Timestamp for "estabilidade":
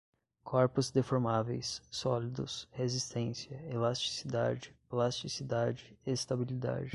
6.03-6.89